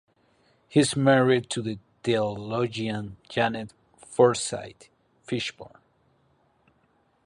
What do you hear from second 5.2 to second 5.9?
Fishburn.